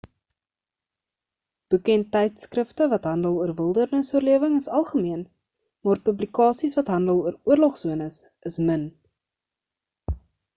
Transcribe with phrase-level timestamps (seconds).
[1.73, 5.21] boeke en tydskrifte wat handel oor wildernisoorlewing is algemeen
[5.89, 8.19] maar publikasies wat handel oor oorlogsones
[8.53, 8.89] is min